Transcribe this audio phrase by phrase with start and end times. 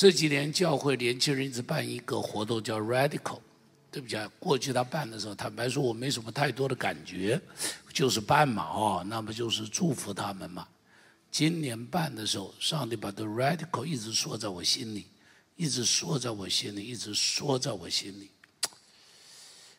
[0.00, 3.38] 这几年教会年轻人一直办一个活动叫 Radical，
[3.90, 7.38] 对不起啊，过去他办的时候，坦白说我没什么太多的感觉，
[7.92, 10.66] 就是办嘛哦，那么就是祝福他们嘛。
[11.30, 15.04] 今年办的时候，上帝把 The Radical 一直说在我心里，
[15.56, 18.30] 一直说在我心里，一直说在我心里，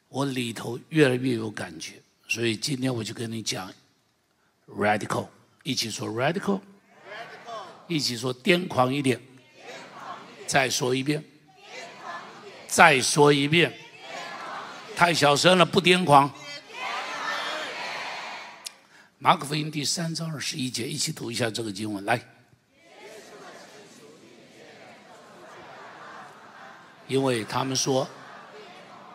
[0.07, 1.93] 我里头越来越有感觉，
[2.27, 3.73] 所以今天我就跟你讲
[4.67, 5.29] Radical，
[5.63, 6.61] 一起说 Radical，
[7.87, 9.19] 一起说癫狂一点。
[10.51, 11.23] 再说一遍，
[12.67, 13.73] 再说一遍，
[14.97, 16.29] 太小声了，不癫狂。
[19.17, 22.19] 马可福音第三章二十一节，一起读一下这个经文，来。
[27.07, 28.05] 因为他们说，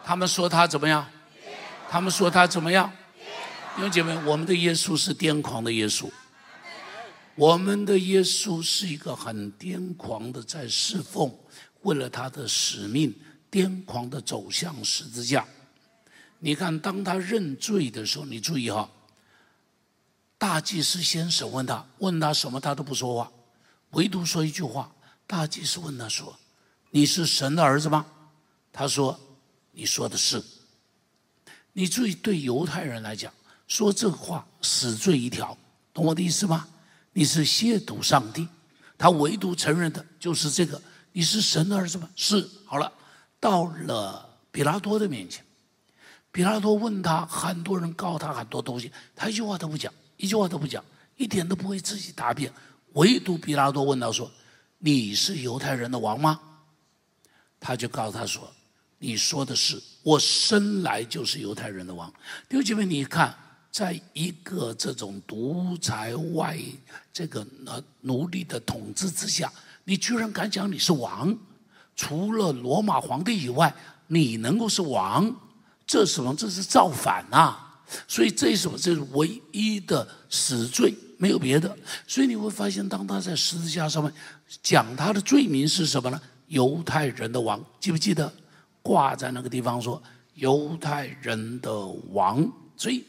[0.03, 1.07] 他们说他怎么样？
[1.91, 2.91] 他们说他怎么样？
[3.75, 6.11] 弟兄姐妹，我们的耶稣是癫狂的耶稣。
[7.37, 11.31] 我们的耶稣是一个很癫狂的，在侍奉，
[11.83, 13.15] 为了他的使命，
[13.51, 15.47] 癫狂的走向十字架。
[16.39, 18.91] 你看，当他认罪的时候，你注意哈，
[20.39, 23.31] 大祭司先审问他，问他什么他都不说话，
[23.91, 24.91] 唯独说一句话。
[25.27, 26.39] 大祭司问他说
[26.91, 28.07] ：“你是神的儿子吗？”
[28.73, 29.19] 他说
[29.73, 30.43] ：“你说的是。”
[31.75, 33.31] 你注意，对犹太人来讲，
[33.69, 35.59] 说这话死罪一条，
[35.93, 36.67] 懂我的意思吗？
[37.17, 38.47] 你是亵渎上帝，
[38.99, 40.79] 他唯独承认的就是这个。
[41.13, 42.07] 你是神的儿子吗？
[42.15, 42.47] 是。
[42.67, 42.93] 好了，
[43.41, 45.43] 到了比拉多的面前，
[46.31, 50.85] 比拉多问他，很多人告他很多东西，他一句话都不讲，一句话都不讲，
[51.17, 52.53] 一点都不会自己答辩。
[52.93, 54.31] 唯独比拉多问他说
[54.77, 56.39] ：“你是犹太人的王吗？”
[57.59, 58.53] 他就告诉他说
[59.01, 62.13] ：“你说的是，我生来就是犹太人的王。”
[62.47, 63.35] 弟兄姐妹，你看。
[63.77, 66.59] 在一个这种独裁外
[67.13, 69.53] 这个呃奴隶的统治之下，
[69.85, 71.37] 你居然敢讲你是王？
[71.95, 73.71] 除了罗马皇帝以外，
[74.07, 75.31] 你能够是王？
[75.87, 76.35] 这什么？
[76.35, 77.55] 这是造反呐！
[78.09, 78.79] 所以这是什么？
[78.79, 81.77] 这是唯一的死罪，没有别的。
[82.07, 84.11] 所以你会发现，当他在十字架上面
[84.63, 86.19] 讲他的罪名是什么呢？
[86.49, 88.33] 犹太人的王，记不记得
[88.81, 92.51] 挂在那个地方说犹太人的王？
[92.75, 93.05] 所以。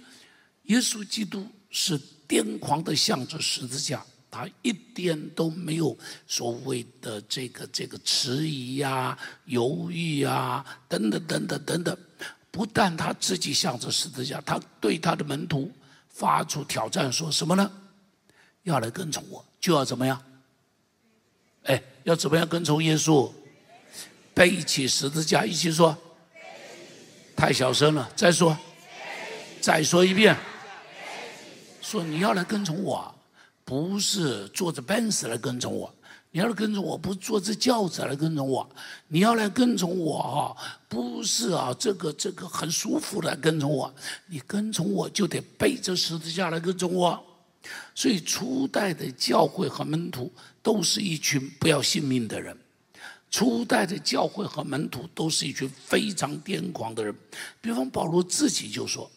[0.68, 5.98] 耶稣基督是癫狂的向着十字架，他一点都没有
[6.28, 11.98] 所谓的这个这个迟疑呀、犹豫呀，等等等等等等。
[12.52, 15.72] 不但他自己向着十字架，他对他的门徒
[16.10, 17.72] 发出挑战，说什么呢？
[18.64, 20.22] 要来跟从我，就要怎么样？
[21.64, 23.32] 哎，要怎么样跟从耶稣？
[24.34, 25.98] 背起十字架，一起说。
[27.36, 28.58] 太小声了，再说，
[29.62, 30.36] 再说一遍。
[31.90, 33.16] 说你要来跟从我，
[33.64, 35.90] 不是坐着奔驰来跟从我；
[36.32, 38.68] 你要来跟从我，不是坐着轿子来跟从我；
[39.08, 40.58] 你要来跟从我哈，
[40.90, 43.96] 不是啊，这个这个很舒服的跟从我。
[44.26, 47.24] 你跟从我就得背着十字架来跟从我。
[47.96, 50.30] 所以初代的教会和门徒
[50.62, 52.58] 都是一群不要性命的人，
[53.32, 57.16] 初代的教会和门徒都是一群非常癫狂的人。
[57.62, 59.10] 比方保罗自己就说。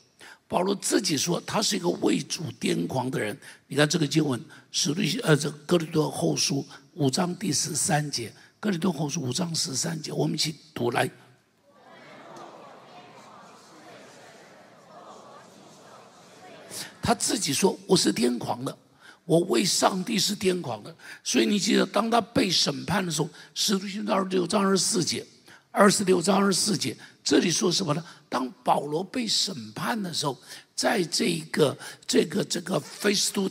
[0.51, 3.39] 保罗自己说，他是一个为主癫狂的人。
[3.69, 11.09] 你看这个经文，使徒呃，这哥林多后书五章第十三节，哥林多后书五章十三节，我们一起读来。
[17.01, 18.77] 他自己说：“我是癫狂的，
[19.25, 25.25] 我为上帝是癫狂的。”所以你记得，当他被审判的时候，使徒行传二十六章二十四节，
[25.71, 26.97] 二十六章二十四节。
[27.23, 28.05] 这里说什么呢？
[28.29, 30.37] 当保罗被审判的时候，
[30.75, 31.77] 在这个
[32.07, 33.49] 这个这个菲斯都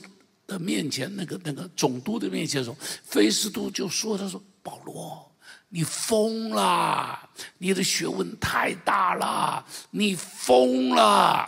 [0.48, 2.76] 的面前，那个那个总督的面前的时候，
[3.06, 5.32] 菲斯都就说：“他说保罗，
[5.70, 11.48] 你疯了，你的学问太大了，你疯了。”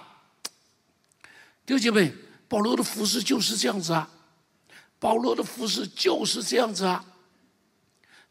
[1.66, 2.14] 弟兄姐妹，
[2.48, 4.10] 保罗的服饰就是这样子啊，
[5.00, 7.04] 保罗的服饰就是这样子啊，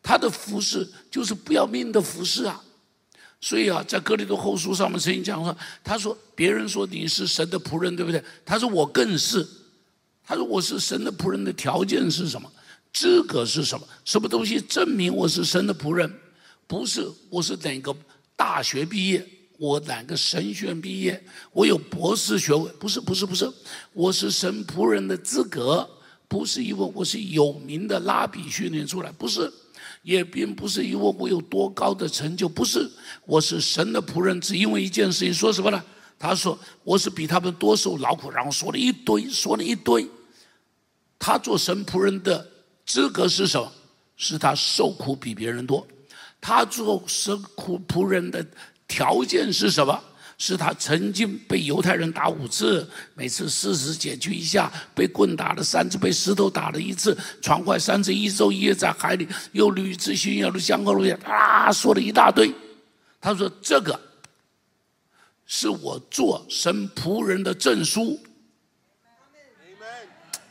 [0.01, 2.63] 他的服饰就是不要命的服饰啊。
[3.41, 8.23] 所以啊，在哥林多后书上面曾经讲说，他说别人说你是神的仆人，对不对？
[8.45, 9.47] 他说我更是，
[10.25, 12.51] 他说我是神的仆人的条件是什么？
[12.93, 13.87] 资格是什么？
[14.05, 16.13] 什么东西证明我是神的仆人？
[16.67, 17.97] 不是我是哪个
[18.37, 19.27] 大学毕业，
[19.57, 22.71] 我哪个神学院毕业，我有博士学位？
[22.79, 23.51] 不是，不是，不是，
[23.93, 25.89] 我是神仆人的资格，
[26.29, 29.51] 不是因为我是有名的拉比训练出来，不是。
[30.03, 32.91] 也并不是因为我有多高的成就，不是，
[33.27, 35.83] 我是神的仆人，只因为一件事情，说什么呢？
[36.19, 40.07] 他说我是比他们多受劳苦，然后说了一堆，说了一堆。
[41.19, 42.47] 他做神仆人的
[42.87, 43.73] 资格是什么？
[44.17, 45.87] 是他受苦比别人多。
[46.41, 48.47] 他做神苦仆人的
[48.89, 49.99] 条件是什么？
[50.43, 62.51] 是他曾经被犹太人打五次，每次四十减去一下，被棍打了三次，被石头打了一次，船坏三次，一昼一夜在海里，又屡次巡游的香港路线，啊，说了一大堆。
[63.21, 64.01] 他说：“这个
[65.45, 68.19] 是我做神仆人的证书。”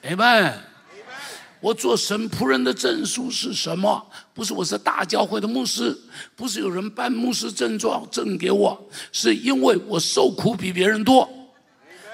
[0.05, 0.53] Amen。
[1.61, 4.07] 我做神仆人的证书是什么？
[4.39, 5.93] 不是我是大教会的牧师，
[6.33, 11.29] 不是有人办牧师证状证给我，是因为我受苦比别人多，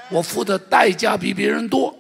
[0.10, 1.95] 我付的代价比别人多，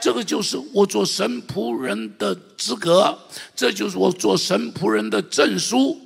[0.00, 3.18] 这个就是我做神仆人的资格，
[3.56, 6.00] 这就是我做神仆人的证书。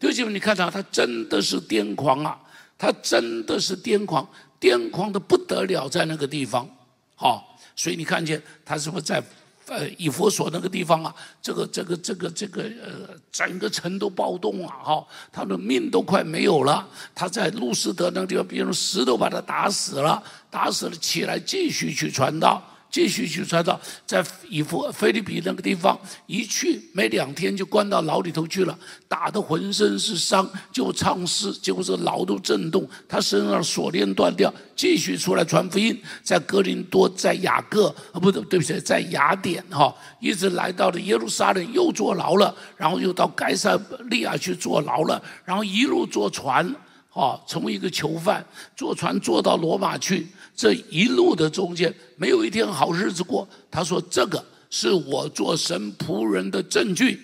[0.00, 2.36] 弟兄们，你看他，他真的是癫狂啊！
[2.76, 4.28] 他真的是癫狂，
[4.60, 6.68] 癫狂的不得了，在那个地方，
[7.14, 7.56] 好。
[7.76, 9.22] 所以你看见他是不是在
[9.66, 11.14] 呃以佛所那个地方啊？
[11.40, 14.74] 这个这个这个这个呃，整个城都暴动啊！
[14.82, 16.86] 哈，他的命都快没有了。
[17.14, 22.62] 他在路斯德那个地方，别人石头把他打死了，打死了起来继续去传道。
[22.92, 28.78] 继续去传道，在以弗菲律宾那个地方，一去没两天就关到牢里头去了，
[29.08, 43.74] 打得浑身是伤，就唱诗，结果这牢都震动，他身上锁链断掉，继续出来传福音，在格林多，在雅各啊，不对，对不起，在雅典哈，一直来到了耶路撒冷，又坐牢了，然后又到该萨
[44.10, 46.76] 利亚去坐牢了，然后一路坐船，
[47.08, 48.44] 哈，成为一个囚犯，
[48.76, 50.26] 坐船坐到罗马去。
[50.54, 53.48] 这一路的中间没有一天好日子过。
[53.70, 57.20] 他说：“这个是我做神仆人的证据。”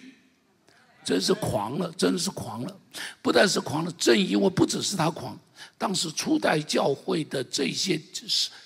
[1.05, 2.77] 真是狂了，真是狂了。
[3.23, 5.39] 不但是狂了，正因为不只是他狂，
[5.79, 7.99] 当时初代教会的这些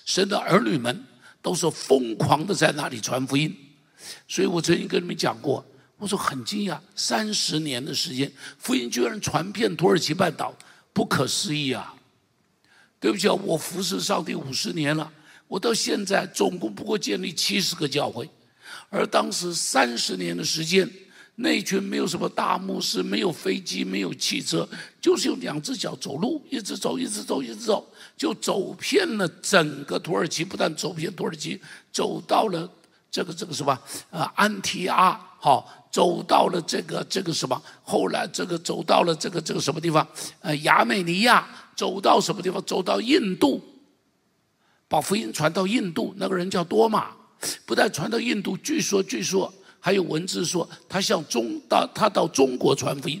[0.03, 1.05] 神的儿女们
[1.41, 3.55] 都是疯狂的在那里传福音。
[4.27, 5.65] 所以我曾经跟你们讲过，
[5.97, 10.53] 我说很惊讶，三十年的时间，福音居然传遍土耳其半岛，
[10.91, 11.95] 不可思议啊！
[13.03, 15.11] 对不起啊，我服侍上帝五十年了，
[15.49, 18.29] 我到现在总共不过建立七十个教会，
[18.89, 20.89] 而当时三十年的时间，
[21.35, 24.65] 那群没有什么大牧师，没有飞机，没有汽车，
[25.01, 27.85] 就是用两只脚走路，一直走，一直走，一直走，
[28.15, 31.59] 就走遍了整个土耳其，不但走遍土耳其，
[31.91, 32.71] 走到了
[33.11, 33.77] 这个这个什么
[34.11, 40.05] 啊安提阿，好，走到了这个这个什么，后来这个走到了这个这个什么地方，
[40.41, 41.47] 呃亚美尼亚。
[41.75, 42.63] 走到什么地方？
[42.67, 43.59] 走到印度，
[44.87, 46.13] 把福音传到印度。
[46.17, 47.07] 那个人叫多马，
[47.65, 53.19] 不但传到印度，据说据说还有文字说他向中到他到中国传福音。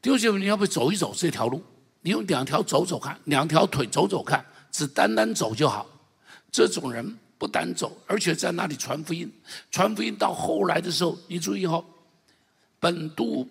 [0.00, 1.60] 弟兄们，你要不走一走这条路？
[2.02, 5.84] 你用两条走走看，两条腿走走看，只单单走就好。
[6.52, 9.30] 这种人不单走，而且在那里传福音。
[9.70, 11.84] 传福音到后来的时候，你注意哈，
[12.80, 13.46] 本都。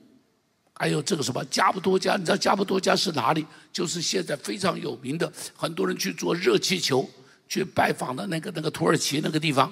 [0.77, 3.45] 还有这个什么加布多加，你知道加布多加是哪里？
[3.71, 7.09] 就是现在非常有名的，很多人去坐热气球
[7.47, 9.71] 去拜访的那个那个土耳其那个地方，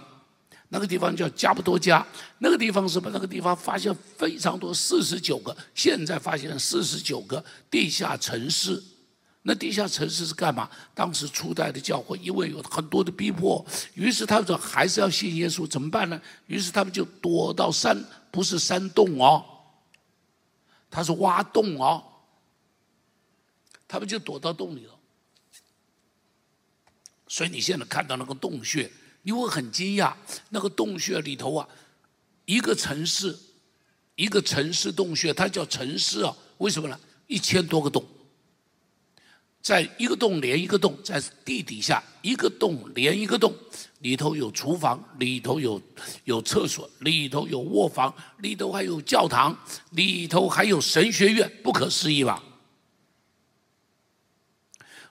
[0.70, 2.08] 那个地方叫加布多加。
[2.38, 3.10] 那个地方什么？
[3.12, 8.82] 那个地方发现非常多，四十九个，现在发现四十九个地下城市。
[9.44, 10.70] 那地下城市是干嘛？
[10.96, 16.22] 当时初代的教会因为有很多的逼迫，于是他们说还是要信耶稣，怎么办呢？
[16.48, 19.44] 于是他们就躲到山，不是山洞哦。
[20.90, 22.04] 他是挖洞哦，
[23.88, 24.94] 他们就躲到洞里了。
[27.28, 28.92] 所以你现在看到那个洞穴，
[29.24, 30.14] 你会很惊讶。
[30.50, 31.68] 那个洞穴里头啊，
[32.46, 33.38] 一个城市，
[34.16, 36.34] 一个城市洞穴，它叫城市啊。
[36.60, 37.00] 为什么呢？
[37.26, 38.06] 一千多个洞，
[39.64, 43.56] 在一个洞连一个洞，在地底下一个洞连一个洞。
[44.00, 45.82] 里头有厨房，里头有
[46.26, 49.58] 有厕所，里头有卧房，里头还有教堂，
[49.92, 52.44] 里头还有神学院，不可思议吧？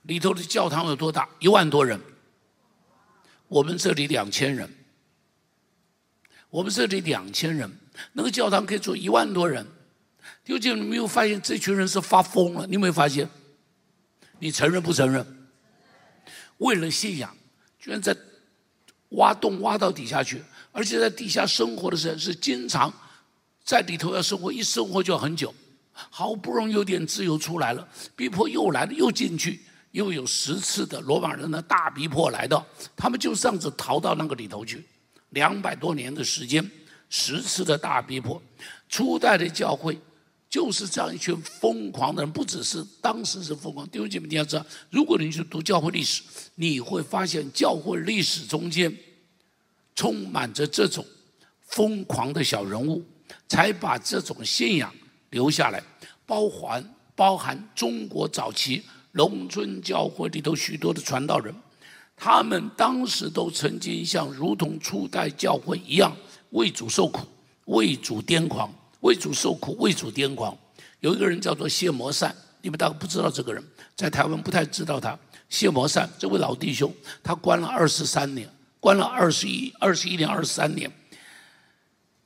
[0.02, 1.26] 里头的教堂有多大？
[1.38, 1.98] 一万多人。
[3.48, 4.70] 我们这里两千人。
[6.50, 7.78] 我们这里两千人，
[8.12, 9.66] 那个教堂可以坐一万多人。
[10.44, 12.66] 究竟你没有发现这群人是发疯了？
[12.66, 13.26] 你有没有发现？
[14.42, 15.24] 你承认不承认？
[16.58, 17.32] 为了信仰，
[17.78, 18.14] 居然在。
[19.16, 22.90] 挖洞挖到底下去，而且在底下生活的时候是经常
[23.62, 25.54] 在里头要生活，一生活就很久。
[25.92, 34.82] 好不容易有点自由出来了，逼迫又来了，又进去，又有十次的罗马人的大逼迫来到，他们就这样子逃到那个里头去。
[35.28, 36.68] 两百多年的时间，
[37.10, 38.42] 十次的大逼迫，
[38.88, 39.98] 初代的教会
[40.52, 43.88] 就是这样一群疯狂的人，不只是当时是疯狂。
[43.88, 46.22] 弟兄姐妹，你要知道，如果你去读教会历史。
[46.56, 48.94] 你会发现，教会历史中间
[49.94, 51.02] 充满着这种
[51.62, 53.02] 疯狂的小人物，
[53.48, 54.92] 才把这种信仰
[55.30, 55.82] 留下来，
[56.26, 58.82] 包含包含中国早期
[59.12, 61.54] 农村教会里头许多的传道人，
[62.14, 66.14] 他们当时都曾经像如同初代教会一样
[66.50, 67.26] 为主受苦、
[67.64, 68.70] 为主癫狂、
[69.02, 70.56] 为主受苦、为主癫狂。
[70.98, 73.62] 有一个人叫做谢摩善，你们大概不知道这个人，
[73.94, 75.16] 在台湾不太知道他。
[75.48, 76.92] 谢摩善这位老弟兄，
[77.22, 78.48] 他关了二十三年，
[78.80, 80.90] 关了二十一、二十一年、二十三年。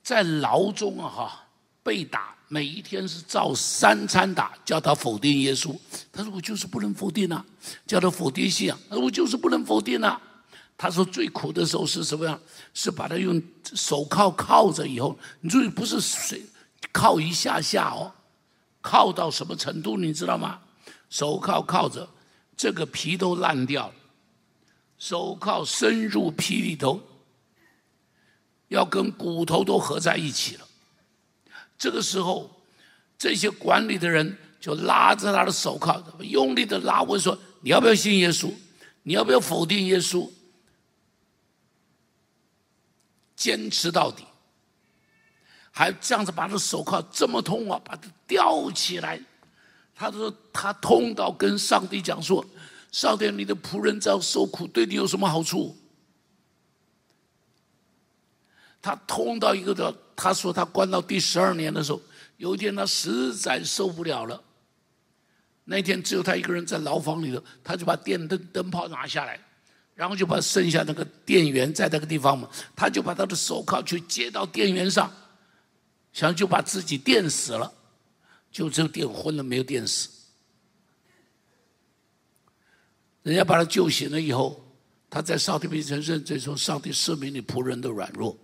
[0.01, 1.47] 在牢中啊，哈，
[1.83, 5.77] 被打，每一天是照三餐打，叫他否定耶稣。
[6.13, 7.45] 他说：“我就是不能否定啊，
[7.85, 10.21] 叫他否定信仰。”他说：“我就是不能否定啊。”
[10.77, 12.39] 他说：“最苦的时候是什么样？
[12.73, 13.41] 是把他用
[13.73, 16.41] 手铐铐着以后，你注意不是水
[16.91, 18.13] 铐一下下哦，
[18.81, 20.61] 铐到什么程度你知道吗？
[21.09, 22.09] 手铐铐着，
[22.55, 23.93] 这个皮都烂掉了，
[24.97, 27.01] 手铐深入皮里头。”
[28.69, 30.67] 要跟骨头都合在一起了，
[31.77, 32.51] 这个时候，
[33.17, 38.53] 这些管理的人就拉着他的手铐，用力的拉，问说：“你要不要信耶稣？
[39.03, 40.29] 你要不要否定耶稣？
[43.37, 44.25] 坚持到底，
[45.77, 49.21] 还这样子把他的手铐这么痛啊，把他吊起来。
[49.93, 52.43] 他说他痛到跟上帝讲说：
[52.91, 55.77] 上帝，你的仆人这样受苦，对你有什么好处？”
[58.81, 62.01] 他痛到一个的，他说他关到第十二年的时候，
[62.37, 64.41] 有一天他实在受不了了。
[65.65, 69.39] 那天只有他一个人在牢房里头，他就把电灯灯泡拿下来，
[69.93, 75.11] 然后就把剩下那个电源在那个地方嘛，他就把他的手铐去接到电源上，
[76.17, 77.71] 想就把自己电死了，
[78.51, 80.09] 就只有电昏了，没有电死。
[83.21, 84.65] 人家把他救醒了以后，
[85.11, 88.35] 他在上帝面前认罪说：“上帝赦免你仆人的软弱。”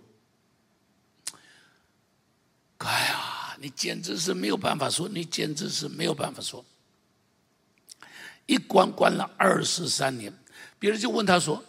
[2.78, 6.64] 哎呀，你简直是没有办法说，你简直是没有办法说。
[8.46, 10.32] 一关关了二十三年，
[10.78, 11.60] 别人就问他说：“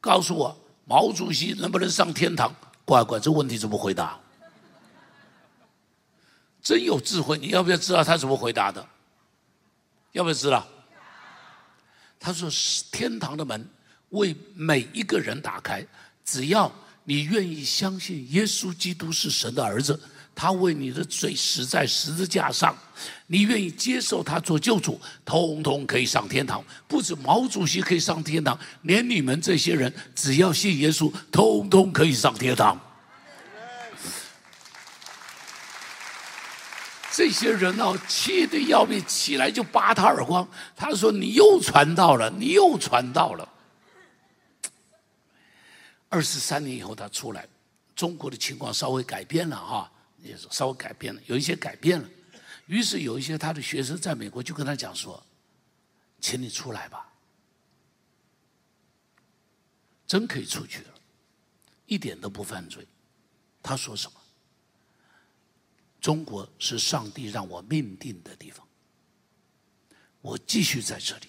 [0.00, 2.54] 告诉我，毛主席能不能上天堂？”
[2.86, 4.16] 乖乖，这问题怎么回答？
[6.62, 7.38] 真有智慧！
[7.38, 8.86] 你要不要知道他怎么回答的？
[10.12, 10.66] 要不要知道？
[12.18, 12.50] 他说
[12.92, 13.68] ：“天堂的门
[14.10, 15.86] 为每一个人打开，
[16.24, 16.70] 只要。”
[17.04, 19.98] 你愿意相信耶稣基督是神的儿子，
[20.32, 22.76] 他为你的罪死在十字架上，
[23.26, 26.62] 你愿意接受他做救主，通通可以上天堂。
[26.86, 32.78] 不止毛主席可以上天堂，连你们这些人只要信耶稣，通通可以上天堂。
[37.12, 40.48] 这些人哦，气得要命，起来就扒他耳光。
[40.76, 43.48] 他说：“你又传道了，你又传道了。”
[46.08, 47.46] 二十三年以后，他出来，
[47.96, 49.90] 中国的情况稍微改变了哈，
[50.22, 52.08] 也是稍微改变了，有一些改变了。
[52.66, 55.20] 于是有一些他的学生在美国就跟他讲说
[56.20, 57.08] ：“请你出来吧，
[60.06, 60.94] 真可以出去了，
[61.86, 62.86] 一点都不犯罪。”
[63.62, 64.19] 他说什么？
[66.00, 68.66] 中国是上帝让我命定的地方，
[70.20, 71.28] 我继续在这里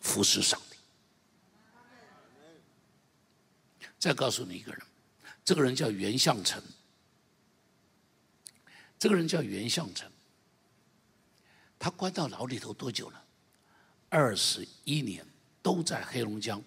[0.00, 0.76] 服侍上帝。
[3.98, 4.82] 再告诉你一个人，
[5.44, 6.62] 这个人叫袁向成。
[8.98, 10.10] 这个人叫袁向成，
[11.78, 13.24] 他关到牢里头多久了？
[14.08, 15.24] 二十一年，
[15.62, 16.60] 都在黑龙江，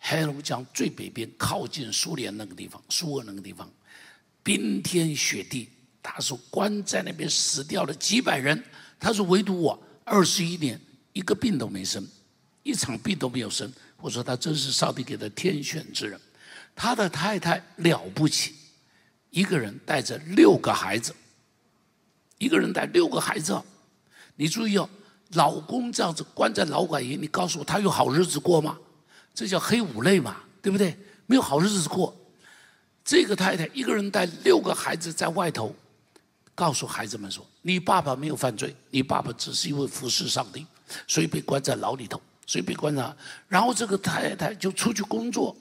[0.00, 3.72] 黑龙江最北边，靠近苏联那个地方，苏俄那个地方，
[4.42, 5.68] 冰天雪地。
[6.02, 8.62] 他说关在那边死掉了几百人，
[8.98, 10.80] 他说唯独我二十一年
[11.12, 12.06] 一个病都没生，
[12.62, 13.72] 一场病都没有生。
[13.98, 16.20] 我说他真是上帝给的天选之人。
[16.74, 18.54] 他的太太了不起，
[19.30, 21.14] 一个人带着六个孩子，
[22.38, 23.60] 一个人带六个孩子，
[24.36, 24.88] 你注意哦，
[25.34, 28.78] 老公这样子关在老管营，你告诉我他有好日子过吗？
[29.34, 30.98] 这叫黑五类嘛，对不对？
[31.26, 32.14] 没有好日子过。
[33.04, 35.74] 这个太太一个人带六个孩子在外头，
[36.54, 40.66] 告诉孩子们说：“你爸爸没有犯罪，你爸爸只是因为服侍上帝，
[41.06, 43.16] 所以被关在牢里头，所以被关上。”
[43.48, 45.56] 然后这个太太就出去工作。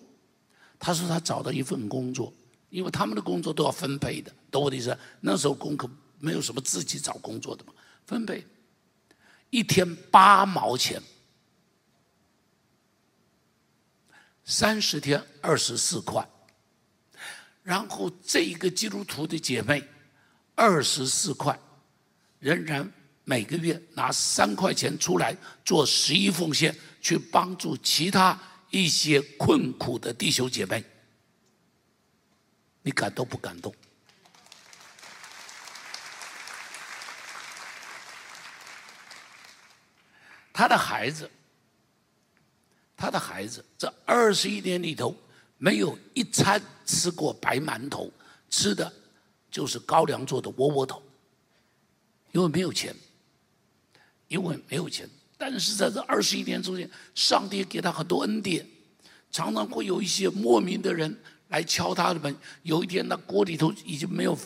[0.78, 2.34] 他说他找到一份工作，
[2.70, 4.98] 因为他们的工作都要分配的，懂我的意思？
[5.20, 7.74] 那时候功课没有什么自己找工作的嘛，
[8.06, 8.44] 分配，
[9.52, 11.00] 一天八毛钱，
[14.44, 16.28] 三十天二十四块，
[17.62, 19.88] 然后这一个基督徒的姐妹，
[20.62, 21.60] 二十四块，
[22.38, 22.88] 仍然
[23.24, 28.40] 每个月拿三块钱出来做十一奉献，去帮助其他。
[28.70, 30.82] 一些困苦的弟兄姐妹，
[32.84, 33.74] 你感动不感动？
[40.54, 41.30] 他的孩子，
[42.96, 45.14] 他的孩子，这二十一年里头，
[45.58, 48.10] 没有一餐吃过白馒头，
[48.50, 48.94] 吃的
[49.52, 51.04] 就是高粱做的窝窝头，
[52.32, 52.96] 因为没有钱，
[54.30, 55.08] 因为没有钱。
[55.38, 58.66] 但是在这二十一年中间，上帝给他很多恩典，
[59.32, 62.34] 常常会有一些莫名的人来敲他的门。
[62.64, 64.38] 有一天，那锅里头已经没有，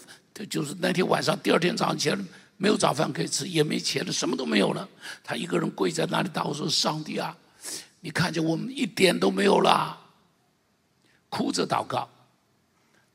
[0.50, 2.18] 就是那天晚上，第二天早上起来
[2.58, 4.90] 没有早饭可以吃，也没钱了，什么都没有了。
[5.24, 7.38] 他一个人跪在那里祷告说：“上帝啊，
[8.00, 10.02] 你看见我们一点都没有了。”
[11.30, 12.10] 哭着祷告。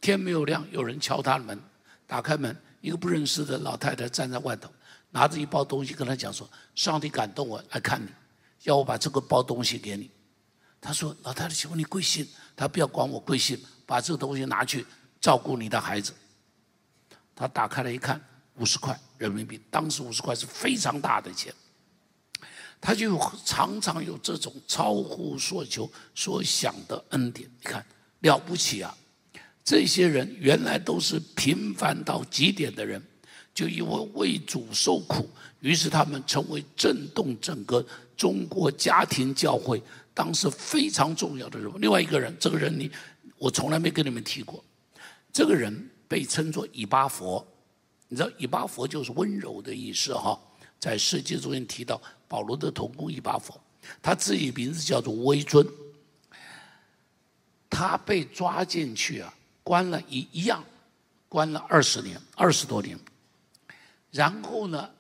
[0.03, 1.59] 天没有亮，有人敲他的门，
[2.11, 4.69] 打开门，一个不认识的老太太站在外头。
[5.11, 8.09] 拿着一包东西跟他讲说：“上帝感动我来看你，
[8.65, 10.11] 要我把这个包东西给你。”
[10.83, 12.27] 他说：“老太太，请问你贵姓？”
[12.57, 14.85] 他不要管我贵姓，把这个东西拿去
[15.21, 16.13] 照顾你的孩子。
[17.37, 18.21] 他打开了一看，
[18.57, 21.55] 五十块人民币，当时五十块是非常大的钱。
[22.81, 27.87] 他就常常有这种超乎所求所想的恩典，你看
[28.19, 28.97] 了不起啊！
[29.65, 33.03] 这些人原来都是平凡到极点的人。
[33.53, 37.85] 就因为为主受苦，于是他们成为震动整个
[38.17, 39.83] 中国家庭教会
[40.15, 41.77] 当时非常重要的人物。
[41.77, 42.89] 另外一个人，这个人你
[43.37, 44.65] 我从来没跟你们提过，
[45.33, 47.45] 这个人被称作以巴佛。
[48.09, 50.41] 你知道以巴佛就是温柔的意思哈，
[50.79, 53.61] 在世界中间提到保罗的同工以巴佛，
[54.01, 55.67] 他自己名字叫做威尊。
[57.69, 59.35] 他被抓进去啊，
[59.71, 60.65] 关了一一样，
[61.29, 62.99] 关了二十年，二十多年。
[64.11, 64.91] 然后呢，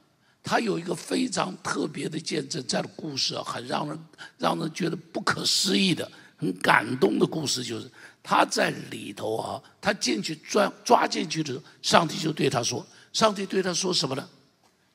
[0.44, 3.98] 他有一个非常特别的见证，这样的故事很让人
[4.38, 7.90] 让人觉得不可思议的、很感动的故事，就是
[8.22, 14.30] 他在里头啊，他进去抓抓进去的时候，上帝就对他说：“上帝对他说什么呢？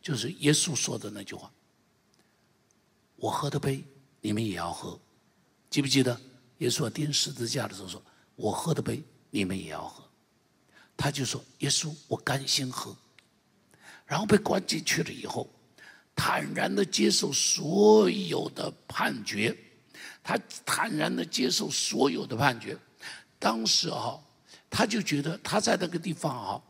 [0.02, 1.52] 就是耶稣说的那句话
[3.20, 3.84] ：‘我喝的杯，
[4.22, 4.98] 你们也要喝。’
[5.70, 6.18] 记不记得
[6.60, 8.02] 耶稣钉十字架的时候说
[8.38, 9.04] ：‘我喝的杯，
[9.36, 10.02] 你们也要喝。’
[10.96, 12.96] 他就说：‘耶稣，我甘心喝。’
[14.08, 15.50] 然后被关进去了以后，
[16.16, 19.54] 坦然的接受所有的判决，
[20.24, 22.78] 他坦然的接受所有的判决。
[23.38, 24.18] 当时哈，
[24.70, 26.64] 他就觉得他在那个地方哈，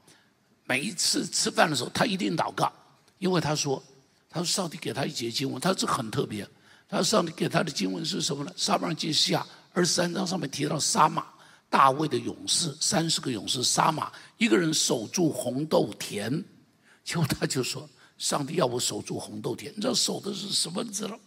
[0.63, 2.73] 每一次吃饭的时候，他一定祷告，
[3.19, 3.83] 因为他说，
[4.27, 6.47] 他说上帝给他一节经文，他说这很特别。
[6.89, 8.51] 他说上帝给他的经文是什么呢？
[8.57, 11.27] 撒马尔记下二十三章上面提到撒马
[11.75, 16.41] 大卫的勇士，三十个勇士杀马一个人守住红豆田。
[17.03, 21.19] 结果他就说：“上帝要我守住红豆田，你知道守的是什么字了？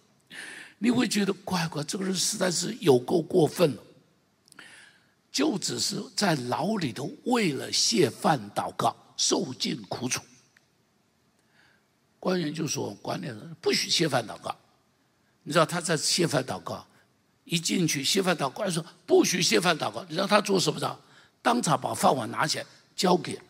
[0.79, 3.83] 你会觉得乖乖，这个人实在是有够过分了。
[5.31, 10.23] 就只是在牢里头为了谢饭祷告，受尽苦楚。
[12.19, 14.57] 官员就说：‘官员不许谢饭祷告。’
[15.45, 16.88] 你知道他在谢饭祷告，
[17.49, 20.05] 一进去谢饭祷告，说不许谢饭祷告。
[20.09, 20.99] 你让他做什么着？
[21.41, 23.41] 当场把饭碗拿起来交给。”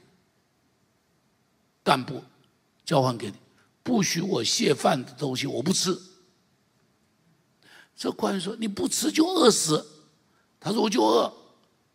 [1.82, 2.22] 干部
[2.84, 3.34] 交换给你，
[3.82, 5.98] 不许我谢饭的东西我不吃。
[7.96, 9.84] 这官员说你不吃就饿死，
[10.60, 11.32] 他说我就饿，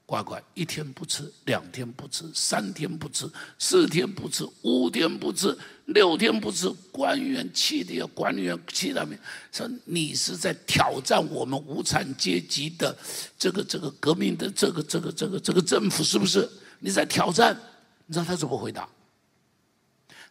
[0.05, 6.69] 乖乖一天不吃，两天不吃，三天不吃，四天不吃，五天不吃，六天不吃。
[6.91, 9.17] 官员气的要管理员气他们
[9.51, 12.95] 说你是在挑战我们无产阶级的
[13.37, 16.49] 这个这个革命的这个这个这个这个政府是不是？
[16.79, 17.57] 你在挑战？
[18.05, 18.87] 你知道他怎么回答？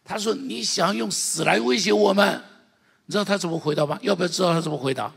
[0.05, 2.43] 他说：“你想用死来威胁我们？
[3.05, 3.97] 你知道他怎么回答吗？
[4.01, 5.11] 要不要知道他怎么回答？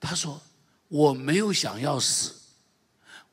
[0.00, 0.40] 他说
[0.88, 2.32] ：‘我没有想要死，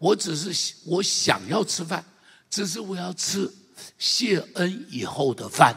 [0.04, 2.04] 我只是我想要吃饭，
[2.50, 3.50] 只是我要吃
[3.98, 5.74] 谢恩以后的饭。’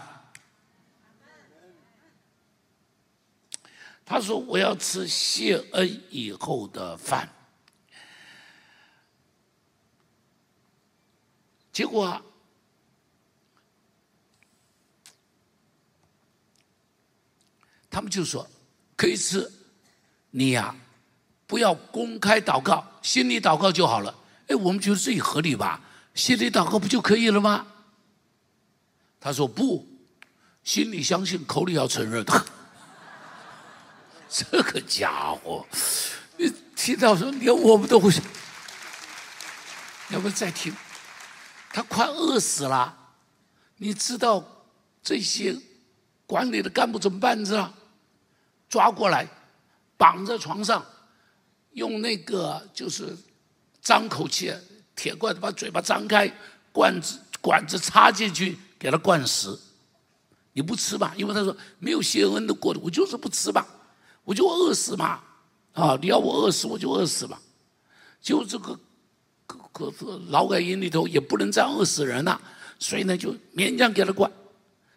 [4.04, 7.32] 他说：‘我要吃谢恩以后的饭。’
[11.72, 12.20] 结果。”
[17.88, 18.50] 他们就说
[18.96, 19.50] ：“可以吃，
[20.30, 20.74] 你呀，
[21.46, 24.14] 不要公开祷告，心里祷告就好了。”
[24.48, 25.80] 哎，我们觉得这也合理吧？
[26.14, 27.66] 心里祷告不就可以了吗？
[29.20, 29.86] 他说：“不，
[30.62, 32.24] 心里相信，口里要承认。
[34.30, 35.66] ”这个家伙，
[36.36, 38.12] 你听到说连我们都会，
[40.10, 40.74] 要不再听？
[41.72, 42.96] 他快饿死了，
[43.76, 44.44] 你知道
[45.02, 45.56] 这些
[46.26, 47.38] 管理的干部怎么办？
[47.38, 47.72] 你知道？
[48.68, 49.26] 抓过来，
[49.96, 50.84] 绑在床上，
[51.76, 53.14] 用那个就是
[53.82, 54.50] 张口气
[54.94, 56.26] 铁罐子把嘴巴张开，
[56.72, 59.56] 罐子管子插进去，给他灌食。
[60.54, 61.12] 你不吃吧？
[61.18, 63.66] 因为他说没有谢恩的过的，我就是不吃吧，
[64.24, 65.20] 我就饿死嘛。
[65.74, 67.38] 啊，你要我饿死，我就饿死吧。
[68.22, 68.78] 就这个，
[69.46, 72.40] 可可劳改营里头也不能再饿死人了，
[72.78, 74.32] 所以呢，就勉强给他灌。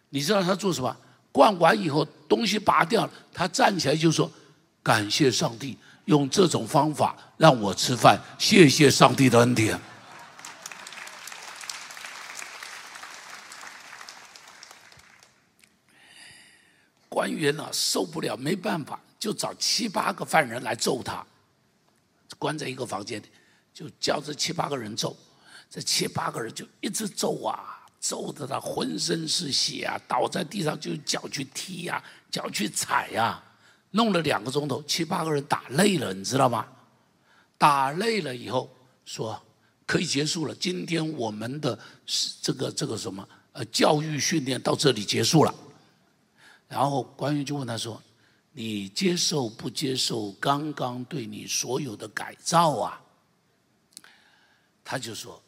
[0.08, 0.96] 你知道他做什么？
[1.30, 4.32] 灌完以后，东西拔掉了，他站起来就说
[4.82, 9.80] ：“感谢上帝，用这种方法让我吃饭，谢谢上帝的恩典。”
[17.08, 21.26] 官员呢受不了，没办法，就找七八个犯人来揍他，
[22.38, 23.26] 关在一个房间里，
[23.74, 25.16] 就叫这七八个人揍，
[25.68, 27.76] 这七八个人就一直揍啊。
[28.00, 33.42] 揍得他浑身是血啊，倒在地上就脚去踢呀，脚去踩呀，
[33.90, 36.66] 弄了两个钟头，七八个人打累了，你知道吗？
[37.58, 38.70] 打累了以后
[39.04, 39.40] 说
[39.86, 41.78] 可以结束了，今天我们的
[42.40, 45.54] 这个这个什么呃教育训练到这里结束了。
[46.68, 48.00] 然后官员就问他说
[48.52, 53.00] ：“你接受不接受刚刚对你所有的改造啊？”
[54.84, 55.42] 他就说：“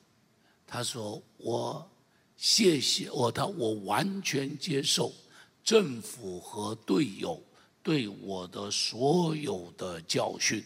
[0.66, 1.88] 他说我。”
[2.34, 5.12] 谢谢我，他我完全接受
[5.62, 7.40] 政府和队友
[7.82, 10.64] 对我的所有的教训。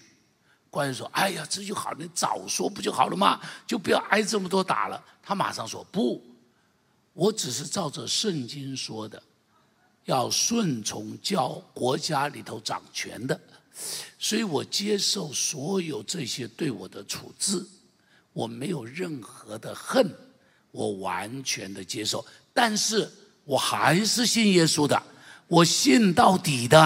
[0.70, 6.22] 官员说：“哎呀，这就好，你早说不就好了嘛，就不要挨这么多打了。”他马上说：“不，
[7.12, 9.22] 我只是照着圣经说的，
[10.04, 13.40] 要顺从教国家里头掌权的，
[14.18, 17.64] 所以我接受所有这些对我的处置，
[18.32, 20.14] 我没有任何的恨。”
[20.72, 23.10] 我完全的接受，但是
[23.44, 25.02] 我还是信耶稣的，
[25.48, 26.80] 我信到底的。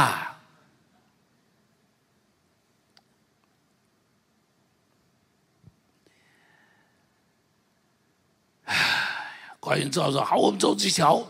[8.64, 11.27] 哎，官员照说好，我们走这条。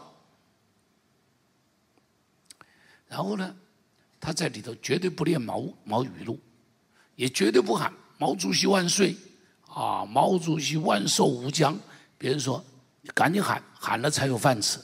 [3.07, 3.57] 然后呢，
[4.21, 6.39] 他在里头绝对不念毛毛语录，
[7.17, 9.17] 也绝对不喊毛主席万岁
[9.69, 11.79] 啊，毛主席万寿无疆。
[12.19, 12.63] 别人说
[13.03, 14.79] ：“你赶紧喊，喊了才有饭吃。”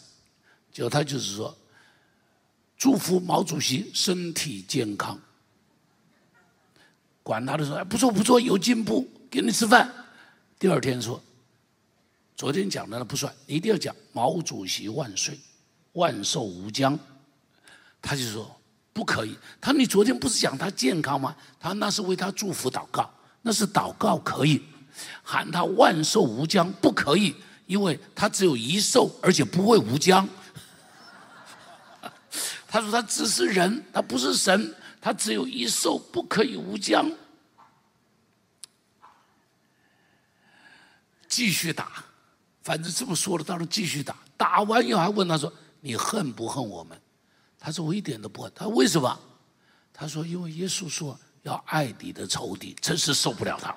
[0.72, 1.56] 就他就是说
[2.76, 5.18] ：“祝福毛主席身体健康。”
[7.22, 9.92] 管他的说：“不错不错，有进步，给你吃饭。”
[10.58, 11.20] 第二天说
[12.36, 15.38] ：“昨天讲的那不算，一定要讲毛主席万岁，
[15.94, 16.98] 万寿无疆。”
[18.00, 18.54] 他就说
[18.94, 23.10] ：“不可以。”他说：“你昨天不是讲他健康吗？”他说：“那是为他祝福祷告，
[23.42, 24.62] 那是祷告可以。”
[25.22, 27.34] 喊他万寿无疆不可以，
[27.66, 30.26] 因为他只有一寿，而且不会无疆。
[32.68, 37.10] 他说他只是人，他不是神，他只有一寿，不可以无疆。
[41.28, 42.04] 继续打，
[42.62, 44.16] 反正这么说了，当然继续打。
[44.36, 47.00] 打完以后还问他说：“你恨不恨我们？”
[47.58, 49.20] 他说：“我一点都不恨。”他为什么？
[49.92, 53.74] 他说：“因为耶稣说要爱你的仇敌。”真是受不了他。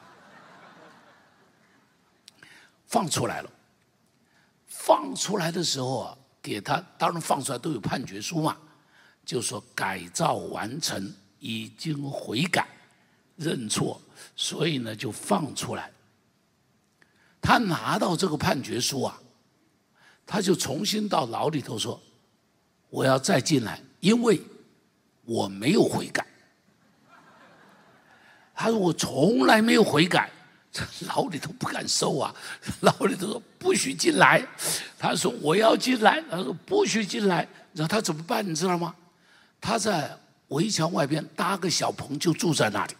[2.87, 3.51] 放出来了，
[4.67, 8.57] 放出来的时候啊，给他当然放出来都有判决书嘛，
[9.29, 12.67] 就说改造完成，已经悔改、
[13.35, 14.01] 认错，
[14.35, 15.91] 所以呢就放出来。
[17.39, 19.21] 他拿到这个判决书啊，
[20.25, 22.01] 他就重新到牢里头说
[22.89, 24.41] ：“我要再进来，因为
[25.25, 26.25] 我没有悔改。”
[28.55, 30.27] 他说：“我从来没有悔改。”
[30.73, 32.33] 这牢里头不敢收啊，
[32.79, 34.43] 牢里头说不许进来。
[34.97, 37.47] 他说我要进来，他说不许进来。
[37.73, 38.43] 然后他怎么办？
[38.43, 38.95] 你知道吗？
[39.61, 40.17] 他在
[40.49, 42.93] 围墙外边搭个小棚，就住在那里。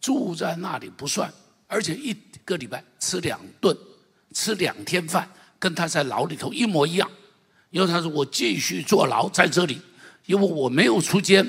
[0.00, 1.32] 住在那里不算，
[1.66, 3.76] 而且一个礼拜吃两顿，
[4.32, 7.10] 吃两天饭，跟他在牢里头一模一样。
[7.70, 9.80] 因为他说我继续坐牢在这里，
[10.26, 11.46] 因为我没有出监。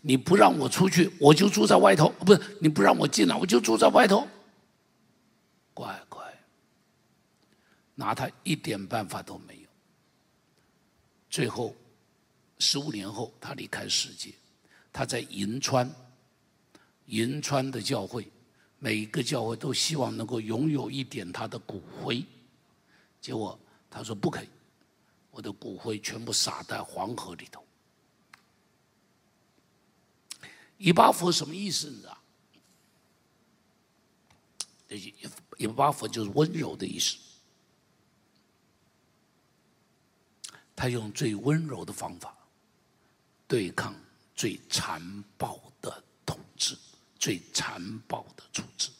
[0.00, 2.08] 你不让我出去，我就住在外头。
[2.20, 4.26] 不是你不让我进来，我就住在外头。
[5.74, 6.22] 乖乖，
[7.96, 9.68] 拿他一点办法都没有。
[11.28, 11.74] 最后，
[12.58, 14.32] 十五年后，他离开世界。
[14.92, 15.88] 他在银川，
[17.06, 18.28] 银川的教会，
[18.78, 22.24] 每一个教会都希望能够拥有一点他的骨灰。
[23.20, 23.58] 结果
[23.90, 24.48] 他说不可以，
[25.30, 27.64] 我的骨灰全部撒在黄河里头。
[30.78, 31.90] 以巴佛什么意思？
[31.90, 32.18] 你知道？
[34.88, 35.14] 以
[35.58, 37.18] 以巴佛就是温柔的意思。
[40.74, 42.34] 他用最温柔的方法
[43.48, 43.92] 对抗
[44.36, 45.02] 最残
[45.36, 46.76] 暴的统治、
[47.18, 48.90] 最残暴的处置。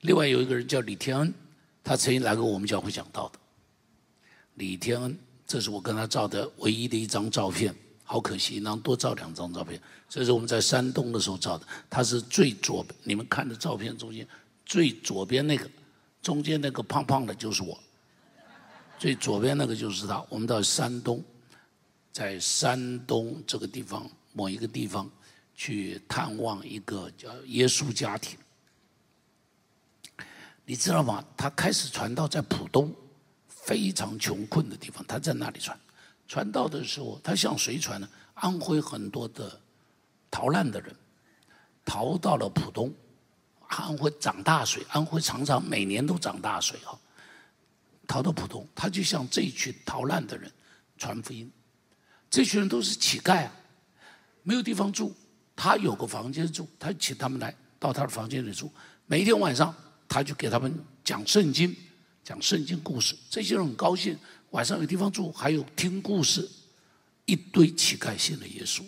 [0.00, 1.34] 另外有一个人叫李天恩，
[1.84, 3.38] 他曾经来过我们教会讲道的。
[4.54, 9.80] 李天恩，这是我跟他照的唯一的一张照片，好可惜，能多照两张照片。
[10.08, 14.26] 这是我们在山东的时候照的，他是最左，你们看的照片中间
[14.64, 15.68] 最左边那个，
[16.22, 17.78] 中间那个胖胖的就是我，
[18.98, 20.24] 最左边那个就是他。
[20.28, 21.22] 我们到山东，
[22.16, 25.06] 在山东这个地方某一个地方
[25.54, 28.38] 去探望一个叫耶稣家庭。
[30.64, 31.22] 你知道吗？
[31.36, 32.90] 他开始传道在浦东，
[33.48, 35.78] 非常穷困的地方，他在那里传。
[36.26, 38.08] 传道的时候，他向谁传呢？
[38.32, 39.60] 安徽很多的
[40.30, 40.96] 逃难的人，
[41.84, 42.90] 逃到了浦东。
[43.68, 46.98] 安徽涨大水，安徽常常每年都涨大水哈。
[48.08, 50.50] 逃到浦东，他就向这一群逃难的人
[50.96, 51.52] 传福音。
[52.30, 53.52] 这群人都是乞丐啊，
[54.42, 55.14] 没有地方住。
[55.54, 58.70] 他有个房间住，他请他们来到他的房间里住，
[59.06, 59.74] 每天晚上。
[60.08, 61.74] 他就给他们讲圣经，
[62.22, 63.16] 讲圣经故事。
[63.28, 64.16] 这些人很高兴，
[64.50, 66.48] 晚上有地方住，还有听故事。
[67.24, 68.84] 一堆乞丐信了耶稣。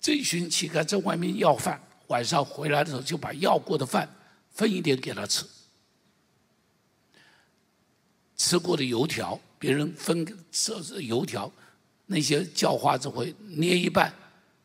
[0.00, 4.08] 这群乞丐在外面要饭，晚上回来的时候就把要过的饭
[4.52, 5.44] 分一点给他吃。
[8.36, 10.72] 吃过的油条，别人分吃
[11.02, 11.50] 油条，
[12.06, 14.12] 那些叫花子会捏一半，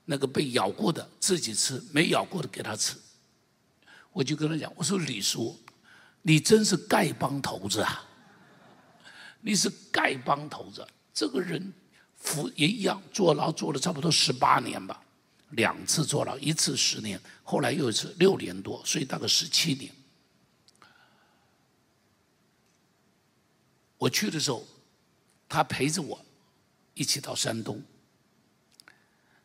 [0.05, 2.95] 那个被咬过的自己吃，没咬过的给他吃。
[4.11, 5.57] 我就跟他讲，我说李叔，
[6.21, 8.05] 你真是丐帮头子啊！
[9.39, 11.73] 你是丐帮头子，这个人
[12.17, 15.01] 服也一样，坐牢坐了差不多十八年吧，
[15.51, 19.89] 两次坐牢，一次十年，后来又一次六年多，所以大概十七年。
[24.01, 24.65] 我去的时候，
[25.47, 26.19] 他陪着我
[26.95, 27.79] 一起到山东，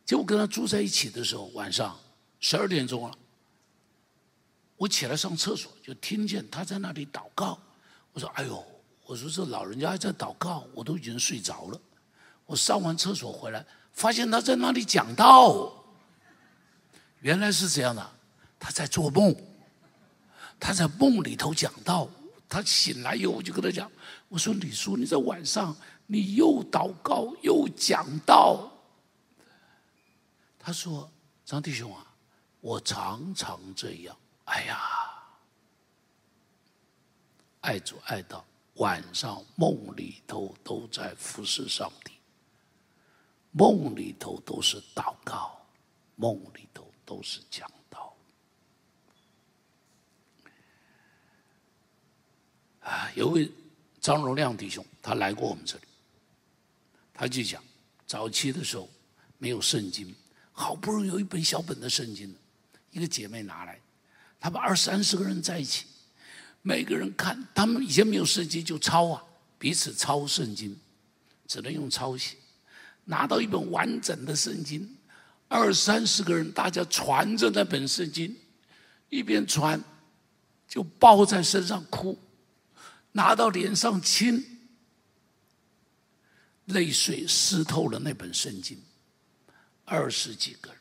[0.07, 1.95] 结果跟他住在一起的时候，晚上
[2.41, 3.15] 十二点钟了。
[4.79, 7.59] 我起来上厕所，就听见他在那里祷告。
[8.15, 8.65] 我说：“哎呦，
[9.05, 11.79] 我说这老人家还在祷告，我都已经睡着了。”
[12.47, 15.85] 我上完厕所回来，发现他在那里讲道。
[17.21, 18.11] 原来是这样的，
[18.59, 19.37] 他在做梦，
[20.59, 22.09] 他在梦里头讲道。
[22.49, 23.91] 他醒来以后，我就跟他讲
[24.29, 28.73] ：“我说李叔，你在晚上你又祷告又讲道。”
[30.59, 31.11] 他说
[31.47, 32.15] ：“张弟兄啊，
[32.61, 34.79] 我常常这样。”哎呀，
[37.61, 42.13] 爱主爱到晚上梦里头都在服侍上帝，
[43.53, 45.57] 梦里头都是祷告，
[46.17, 48.15] 梦里头都是讲道。
[52.81, 53.51] 啊，有位
[54.07, 55.83] 张荣亮弟兄，他来过我们这里，
[57.13, 57.61] 他就讲，
[58.07, 58.89] 早期的时候
[59.37, 60.15] 没有圣经，
[60.53, 62.33] 好不容易有一本小本的圣经，
[62.93, 63.81] 一个姐妹拿来。
[64.39, 65.87] 他们二三十个人在一起，
[66.63, 69.21] 每个人看他们以前没有圣经就抄啊，
[69.59, 70.79] 彼此抄圣经，
[71.49, 72.37] 只能用抄写。
[73.07, 74.89] 拿到一本完整的圣经，
[75.49, 78.37] 二三十个人大家传着那本圣经，
[79.09, 79.83] 一边传
[80.69, 82.17] 就抱在身上哭，
[83.17, 84.45] 拿到脸上亲，
[86.67, 88.79] 泪水湿透了那本圣经，
[89.87, 90.81] 二十几个人。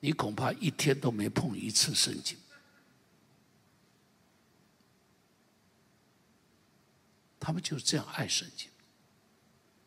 [0.00, 2.38] 你恐怕一天都没碰一次圣经。
[7.38, 8.66] 他们就是这样爱圣经。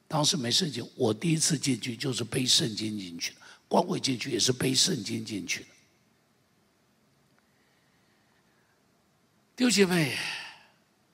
[0.08, 5.73] 当时没圣经，我第一次进去就是背圣经进去的，光伟进去也是背圣经进去的。
[9.58, 10.18] 六姐妹，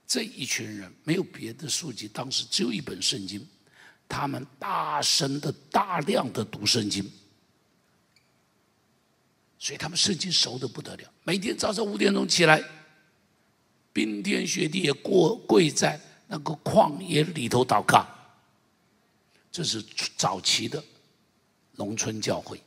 [0.07, 3.45] 这一群人没有别的书籍，当时只有一本圣经，
[4.07, 7.09] 他们大声的、大量的读圣经。
[9.57, 12.63] 所以他们圣经熟的不得了，每天早上五点钟起来，
[13.91, 18.07] 冰天雪地也过跪在那个旷野里头祷告。
[19.51, 19.83] 这是
[20.15, 20.81] 早期的
[21.73, 22.61] 农村教会。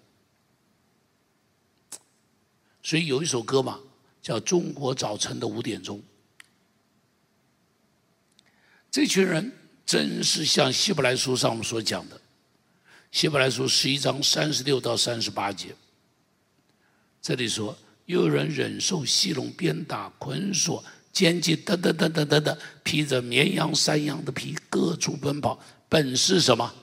[2.82, 3.80] 所以有一首歌嘛，
[4.22, 5.98] 叫《中国早晨的五点钟》。
[8.90, 9.52] 这群人
[9.84, 12.20] 真是像希伯来书上所讲的，
[13.10, 15.74] 希伯来书十一章三十六到三十八节。
[17.20, 25.58] 这里说，又有人忍受戏弄、鞭打、捆锁、监禁，等等等等等等，披着绵羊、山羊的皮，各处奔跑，
[25.88, 26.74] 本是什么？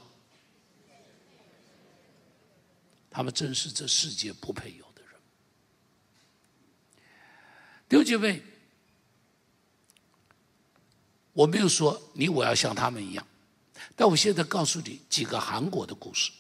[3.12, 5.12] 他们真是这世界不配有的人。
[7.90, 8.40] 弟兄姐妹，
[11.34, 13.28] 我没有说你我要像他们一样，
[13.96, 16.32] 但我现在告诉你几个韩国的故事。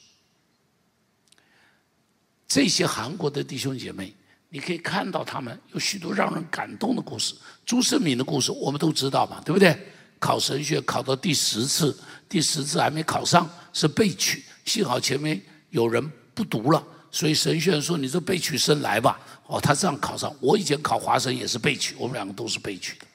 [2.47, 4.13] 这些韩国的弟兄姐妹，
[4.49, 7.35] 你可以看到他们有许多让人感动的故事。
[7.65, 9.75] 朱胜敏的故事我们都知道嘛，对不对？
[10.19, 14.43] 考神学考到第十次，第十次还没考上，是被取。
[14.65, 20.33] 幸好前面有人不读了，所以神学院说：“你这被取生来吧。”哦，他这样考上。
[20.39, 23.07] 我以前考华生也是被取，我们两个都是被取的。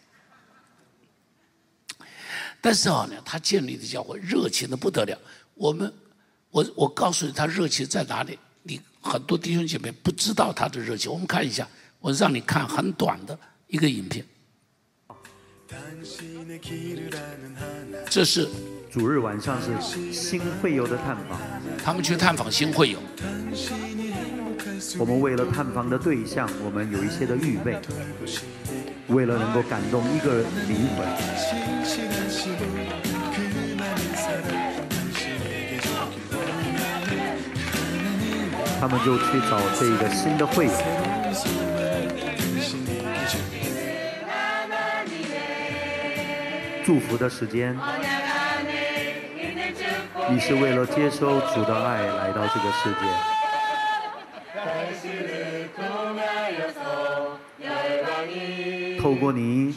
[2.61, 5.17] 但是啊，呢，他建立的教会热情的不得了。
[5.55, 5.93] 我们，
[6.51, 8.39] 我我告诉你，他热情在哪里？
[8.63, 11.13] 你很多弟兄姐妹不知道他的热情。
[11.13, 11.69] 我们看一下，
[12.01, 14.27] 我让你看很短的一个影片。
[18.11, 18.49] 这是
[18.95, 19.73] 主日晚上是
[20.13, 21.37] 新会友的探访，
[21.85, 22.99] 他们去探访新会友。
[24.97, 27.77] 我们为了探访的对象，我们有一些的预备，
[29.09, 31.05] 为了能够感动一个灵魂，
[38.79, 40.73] 他们就去找这个新的会友。
[46.85, 47.77] 祝福的时间，
[50.31, 53.01] 你是为了接收主的爱来到这个世界。
[59.01, 59.75] 透过你，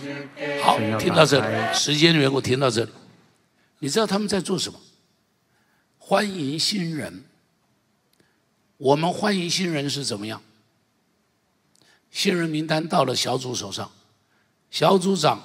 [0.64, 2.92] 好，听到这里，时间缘故听到这里。
[3.80, 4.80] 你知道他们在做什么？
[5.98, 7.26] 欢迎新人。
[8.78, 10.42] 我们欢迎新人是怎么样？
[12.10, 13.92] 新人名单到了小组手上，
[14.72, 15.44] 小组长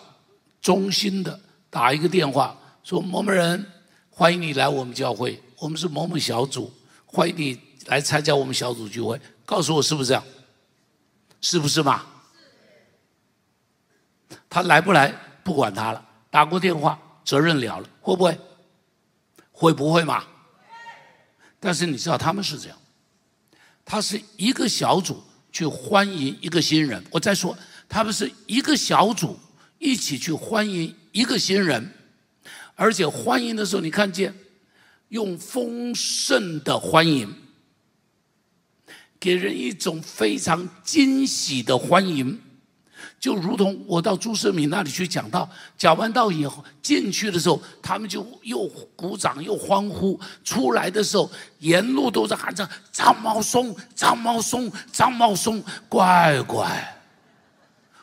[0.60, 1.40] 衷心的。
[1.68, 3.66] 打一个电话说某某人
[4.14, 6.70] 欢迎你来我们教会，我们是某某小组，
[7.06, 9.18] 欢迎你来参加我们小组聚会。
[9.46, 10.22] 告诉我是不是这样？
[11.40, 12.04] 是不是嘛？
[14.50, 15.10] 他来不来
[15.42, 18.38] 不管他了，打过电话责任了了，会不会？
[19.50, 20.22] 会不会嘛？
[21.58, 22.78] 但是你知道他们是这样，
[23.82, 27.02] 他是一个小组去欢迎一个新人。
[27.10, 27.56] 我再说，
[27.88, 29.38] 他们是一个小组
[29.78, 30.94] 一起去欢迎。
[31.12, 31.92] 一个新人，
[32.74, 34.34] 而且欢迎的时候，你看见
[35.08, 37.32] 用丰盛的欢迎，
[39.20, 42.40] 给人一种非常惊喜的欢迎，
[43.20, 57.00] 就如同我到朱世敏那里去讲道，讲完道以后进去的时候，他们就又鼓掌又欢呼，出来的时候沿路都在喊着张茂松、张茂松、张茂松，乖乖，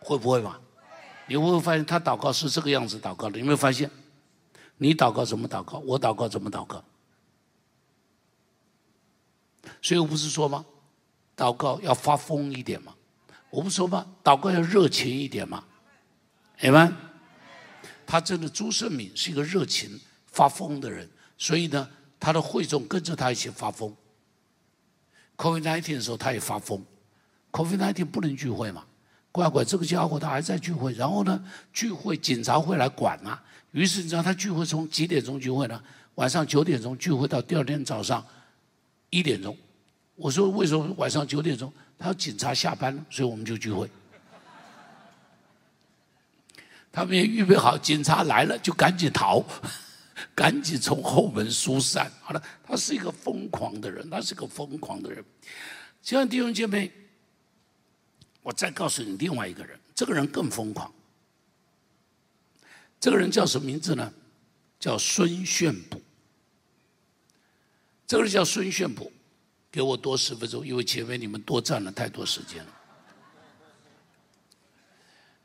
[0.00, 0.58] 会不会嘛？
[1.28, 3.38] 你会不会发现他祷告是这个样子祷告的？
[3.38, 3.88] 有没有发现？
[4.78, 5.78] 你祷告怎么祷告？
[5.78, 6.82] 我祷告怎么祷告？
[9.80, 10.66] 所以我不是说吗？
[11.36, 12.96] 祷告要发疯一点嘛？
[13.50, 14.04] 我不说吗？
[14.24, 15.62] 祷告要热情一点嘛？
[16.60, 16.90] 明白？
[18.04, 21.08] 他真的朱胜敏是一个热情发疯的人。
[21.36, 21.88] 所以呢，
[22.18, 23.94] 他的会众跟着他一起发疯。
[25.38, 26.84] COVID-19 的时候，他也发疯。
[27.52, 28.84] COVID-19 不能聚会嘛？
[29.32, 30.92] 乖乖，这个家伙他还在聚会。
[30.92, 33.42] 然后呢，聚会警察会来管啊。
[33.70, 35.80] 于是你知道他聚会从几点钟聚会呢？
[36.16, 38.24] 晚上九点钟聚会到第二天早上
[39.10, 39.56] 一点钟，
[40.16, 41.72] 我说为什么晚上九点钟？
[41.96, 43.88] 他说警察下班了，所以我们就聚会。
[46.90, 49.44] 他们也预备好，警察来了就赶紧逃，
[50.34, 52.10] 赶紧从后门疏散。
[52.22, 55.24] 好了，他是一个疯狂的人，他是个疯狂的人。
[56.02, 56.90] 亲爱的弟兄姐妹，
[58.42, 60.92] 我再告诉你另外一个人，这个人更疯狂。
[63.00, 64.12] 这个人叫什么名字呢？
[64.80, 66.00] 叫孙炫普。
[68.06, 69.12] 这个人叫孙炫普，
[69.70, 72.74] 给我多十分钟，因为前面你们多占了太多时间了。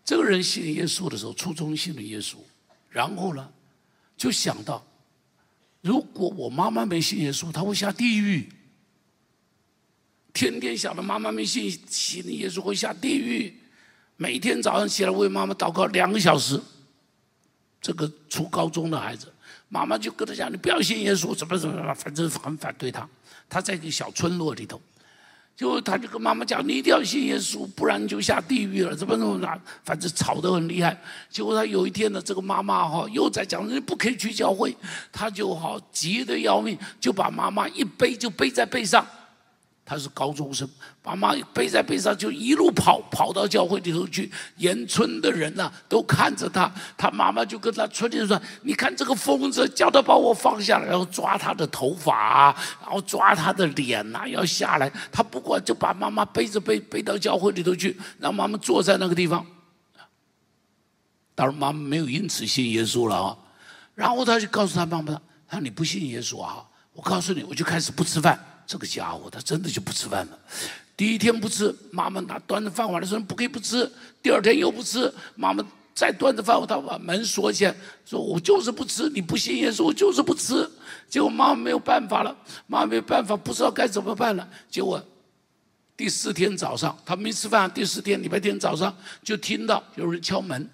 [0.05, 2.37] 这个人信耶稣的时候，初中信的耶稣，
[2.89, 3.51] 然后呢，
[4.15, 4.85] 就想到，
[5.81, 8.49] 如果我妈妈没信耶稣，他会下地狱。
[10.33, 13.55] 天天想着妈妈没信信耶稣会下地狱，
[14.17, 16.59] 每天早上起来为妈妈祷告两个小时。
[17.81, 19.31] 这个初高中的孩子，
[19.67, 23.07] 妈妈就跟他讲：“你不要信耶稣，怎么怎么怎么，反正很反对他。”
[23.49, 24.81] 他在一个小村落里头。
[25.55, 28.95] 就他就跟妈妈讲，你一定要信耶稣，不然就下地狱了。
[28.95, 30.99] 怎么怎么，反正吵得很厉害。
[31.29, 34.75] 结果他有一天呢，这个妈妈哈又在讲，你不可以去教会，
[35.11, 39.05] 他就好急得要命，就把妈妈一背就背在背上。
[39.85, 40.67] 他是高中生，
[41.01, 44.31] 把妈背在背上，就一路跑，跑到教会里头去。
[44.55, 46.71] 沿村的人呐，都看着他。
[46.97, 54.89] 他妈妈就跟他村里人说：“你看这个疯子，叫他把我放下来，然后抓他的头发，然后抓他的脸呐，要下来。
[55.11, 59.45] 他不管，就把妈妈背着背背到教会里头去，让妈妈坐在那个地方。
[61.35, 63.37] 当然，妈妈没有因此信耶稣了啊。
[63.95, 66.63] 然后他就告诉他妈妈：“他说你不信耶稣啊？
[66.93, 70.39] 我告诉你，我就开始不吃饭。”这个家伙他真的就不吃饭了。
[70.95, 73.91] 第一天不吃，妈妈拿端着饭碗来说不可以不吃。
[74.21, 79.09] 第二天又不吃，妈妈再端着饭碗，他把门锁起来，说我就是不吃。
[79.09, 80.69] 你不信耶稣，我就是不吃。
[81.09, 82.35] 结果妈妈没有办法了，
[82.67, 84.47] 妈妈没有办法，不知道该怎么办了。
[84.69, 85.03] 结果
[85.97, 87.69] 第四天早上，他没吃饭。
[87.71, 90.69] 第四天礼拜天早上，就听到有人敲门，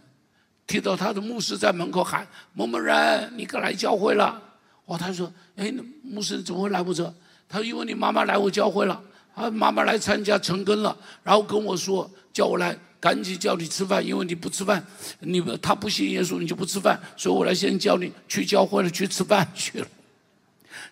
[0.67, 4.41] 听到他的牧师在门口喊：“某某人，你可来教会了。”
[4.85, 5.73] 哦，他说：“哎，
[6.03, 7.13] 牧师怎么会来我这？”
[7.51, 9.01] 他说：“因为你妈妈来我教会了，
[9.33, 14.85] 啊，妈妈来参加成根了，然后跟我说，叫我来，赶紧叫你吃饭，因为你不吃饭，
[15.21, 19.87] 你不他不信耶稣，你就不吃饭，所以我来先叫你去教会了，去吃饭去了。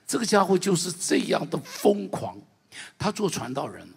[0.07, 2.35] 这个家伙就是这样的疯狂，
[2.97, 3.87] 他做传道人，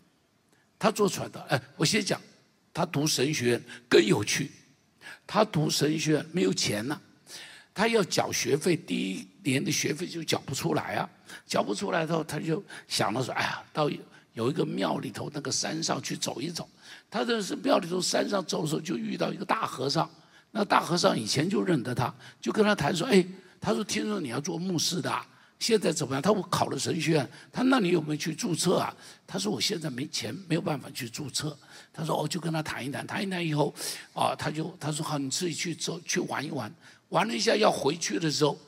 [0.78, 2.20] 他做传道，哎，我先讲，
[2.74, 4.50] 他读神学院更有趣，
[5.26, 7.00] 他读神学院没有钱呐，
[7.72, 11.08] 他要缴学费，第一年的学费就缴不出来啊。”
[11.46, 13.90] 交不出来之后，他就想到说：“哎呀，到
[14.32, 16.68] 有一个庙里头那个山上去走一走。”
[17.10, 20.08] 他这是庙里头山上走的时候，就遇到一个大和尚。
[20.52, 23.24] 那大和尚以前就认得他，就跟他谈说：“哎，
[23.60, 25.12] 他说听说你要做牧师的，
[25.58, 28.94] 现在怎么样？”他我考了神学院，他那你有没有去注册啊？
[29.26, 31.56] 他说我现在没钱，没有办法去注册。
[31.92, 33.72] 他说：“哦，就跟他谈一谈，谈一谈以后，
[34.12, 36.72] 啊，他就他说好，你自己去走去玩一玩。
[37.10, 38.58] 玩了一下要回去的时候，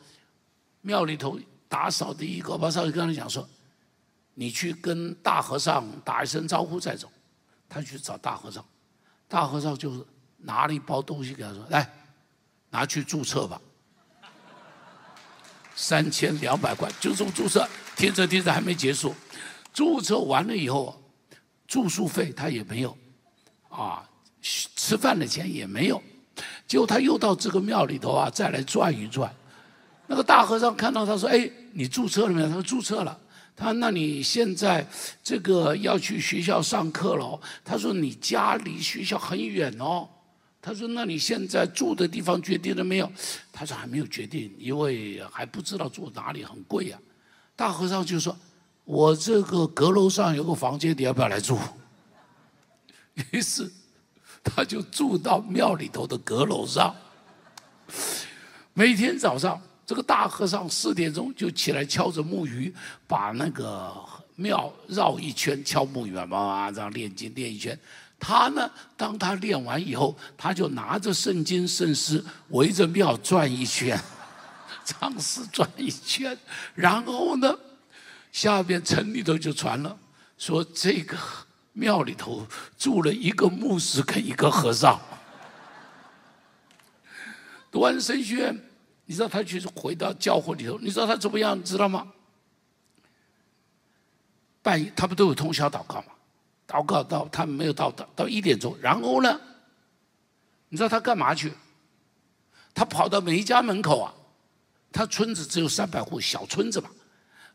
[0.81, 1.39] 庙里头。”
[1.73, 3.49] 打扫的一个，把少爷跟他讲说
[4.37, 7.11] ：“你去跟大和尚打一声招呼再走。”
[7.67, 8.63] 他去找大和尚，
[9.27, 10.05] 大和尚就是
[10.37, 11.91] 拿了一包东西给他说：“来，
[12.69, 13.59] 拿去注册吧，
[15.75, 17.67] 三千两百块就这么注册。”
[17.97, 19.15] 听着听着还没结束，
[19.73, 21.03] 注册完了以后，
[21.67, 22.95] 住宿费他也没有，
[23.71, 24.07] 啊，
[24.43, 26.03] 吃饭的钱也没有，
[26.67, 29.35] 结果他又到这个庙里头啊，再来转一转。
[30.13, 32.47] 那个大和尚看到他说：“哎。”你注册了没有？
[32.47, 33.19] 他说注册了。
[33.57, 34.87] 他说：“那你现在
[35.23, 40.07] 这个要去学校上课了。”他说：“你家离学校很远哦。”
[40.61, 43.11] 他说：“那你现在住的地方决定了没有？”
[43.51, 46.99] 他说：“还没有决定，因为还不知道住哪里，很贵呀。”
[47.57, 48.37] 大和尚就说
[48.85, 51.59] ：“我这个阁楼上有个房间，你要不要来住？”
[53.33, 53.73] 于是
[54.45, 56.95] 他就住到庙里头的阁楼上，
[58.75, 59.59] 每天早上。
[59.93, 62.75] 这个大和尚四点钟就起来敲着木鱼，
[63.07, 63.95] 把那个
[64.37, 67.79] 庙绕一圈，敲木鱼嘛，嘛这样练经练一圈。
[68.19, 74.01] 他呢，当他练完以后，他就拿着圣经圣诗围着庙转一圈，
[74.83, 76.35] 唱诗转一圈。
[76.75, 77.55] 然后呢，
[78.33, 79.95] 下边城里头就传了，
[80.39, 81.19] 说这个
[81.75, 82.47] 庙里头
[82.79, 84.99] 住了一个牧师跟一个和尚。
[87.71, 88.59] 读完神学院。
[89.07, 91.59] 你知道他去回到教会里头，你知道他怎么样？
[91.59, 92.13] 你知道吗？
[94.63, 96.13] 半夜他不都有通宵祷告吗？
[96.69, 99.41] 祷告到他没有到到到一点钟，然后呢？
[100.69, 101.53] 你知道他干嘛去？
[102.73, 104.15] 他跑到每一家门口啊，
[104.91, 106.89] 他村子只有三百户小村子嘛，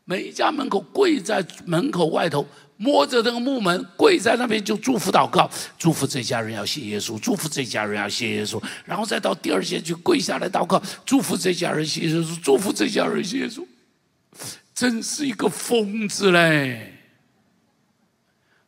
[0.08, 2.46] 每一家门口跪在门口外头，
[2.78, 13.66] 摸着那个木门，跪在那边就祝福祷告，祝福这家人要信耶稣，祝福这家人要信耶稣，然后再到第二节去跪下来祷告，祝福这家人信耶稣，祝福这家人信耶稣，
[14.74, 16.94] 真是一个疯子嘞！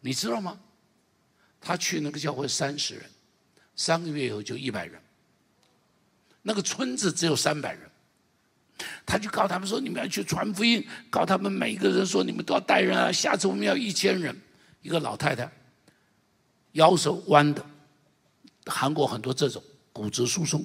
[0.03, 0.59] 你知道吗？
[1.59, 3.05] 他去那个教会三十人，
[3.74, 5.01] 三个月以后就一百人，
[6.43, 7.89] 那个村子只有三百人。
[9.11, 13.11] 他就告他们说：“你们要去传福音，告他们每一个人说，你们都要带人啊！
[13.11, 14.33] 下次我们要一千人。”
[14.83, 15.51] 一个老太太，
[16.75, 17.67] 腰手弯的，
[18.67, 19.61] 韩国很多这种
[19.93, 20.65] 骨质疏松。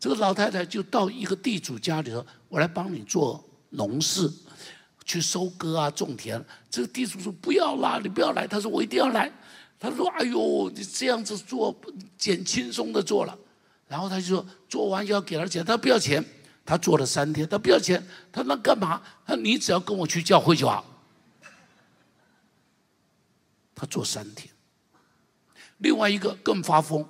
[0.00, 4.28] 这个老太太就到一个地主家里头，我来帮你做农事，
[5.04, 6.44] 去收割啊，种田。
[6.68, 9.30] 这个地主说：“不要啦，你不要来。”他说：“我一定要来。”
[9.78, 11.72] 他说：“哎呦，你这样子做，
[12.18, 13.38] 简轻松的做了。”
[13.86, 16.24] 然后他就说：“做完要给他钱。”他：“不要钱。”
[16.64, 19.02] 他做了三天，他不要钱，他那干嘛？
[19.26, 20.84] 他你只要跟我去教会就好。
[23.74, 24.48] 他做三天。
[25.78, 27.04] 另外一个更发疯，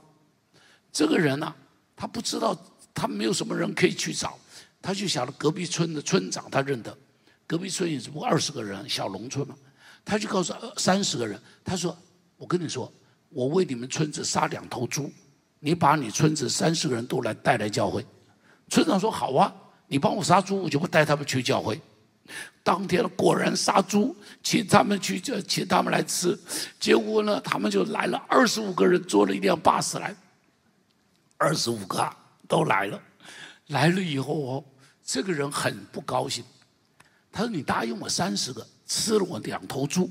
[0.93, 1.53] 这个人呢，
[1.97, 2.57] 他不知道，
[2.95, 4.39] 他没有什么人可以去找，
[4.81, 6.97] 他就想着隔壁村的村长，他认得，
[7.47, 9.57] 隔壁村也只不过二十个人，小农村嘛，
[10.05, 11.97] 他就告诉三十个人，他说
[12.39, 12.91] ：“我跟你说，
[13.31, 15.13] 我为你们村子杀两头猪，
[15.59, 18.07] 你把你村子三十个人都来带来教会。”
[18.71, 19.53] 村长说：“好啊，
[19.89, 21.79] 你帮我杀猪，我就不带他们去教会。”
[22.62, 26.39] 当天果然杀猪，请他们去，请他们来吃。
[26.79, 30.14] 结果呢，他们就来了二十五个人，坐了一辆巴士来，
[31.37, 32.09] 二十五个
[32.47, 33.03] 都来了。
[33.66, 34.64] 来了以后哦，
[35.05, 36.45] 这个人很不高兴，
[37.33, 40.09] 他说：“你答应我三十个，吃了我两头猪。”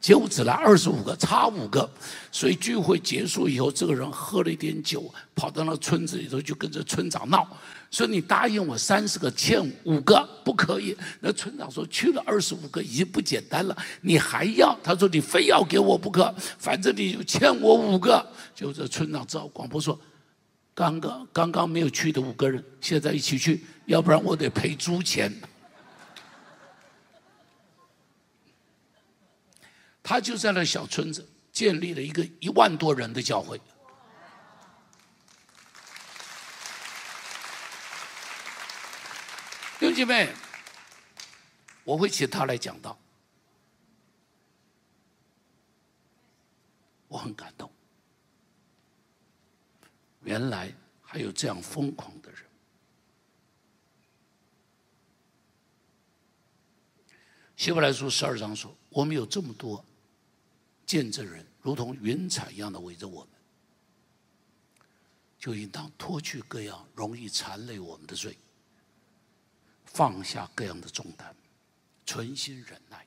[0.00, 1.90] 结果只来二十五个，差五个，
[2.30, 7.44] 所以聚会结束以后，这个人喝了一点酒，跑到那村子里头，就跟着村长闹，
[7.90, 10.96] 说你答应我三十个，欠五个不可以。
[11.20, 14.78] 那村长说去了二十五个已经不简单了，你还要？
[14.84, 18.24] 他说你非要给我不可，反正你就欠我五个。
[18.54, 19.98] 就这村长只好广播说，
[20.74, 25.32] 刚刚刚刚没有去的五个人，现在一起去，要不然我得赔猪钱。
[30.02, 33.60] 他就在那小村子建立了一个一万多人的教会。
[39.78, 40.32] 弟兄姐妹，
[41.82, 42.96] 我会请他来讲道，
[47.08, 47.68] 我很感动。
[50.22, 50.72] 原来
[51.02, 52.44] 还有这样疯狂的人。
[57.56, 59.84] 希伯来书十二章说：“我们有这么多。”
[60.86, 63.30] 见证人如同云彩一样的围着我们，
[65.40, 68.38] 就应当脱去各样容易缠累我们的罪，
[69.92, 71.34] 放下各样的重担，
[72.06, 73.06] 存心忍耐，